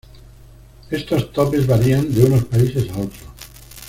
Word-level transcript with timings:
Estos 0.89 1.31
topes 1.31 1.67
varían 1.67 2.11
de 2.11 2.23
unos 2.25 2.45
países 2.45 2.89
a 2.89 3.01
otros. 3.01 3.21